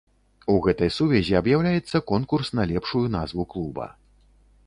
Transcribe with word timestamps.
У 0.53 0.53
гэтай 0.67 0.89
сувязі 0.95 1.33
аб'яўляецца 1.41 2.01
конкурс 2.11 2.47
на 2.59 2.63
лепшую 2.73 3.05
назву 3.19 3.43
клуба. 3.55 3.85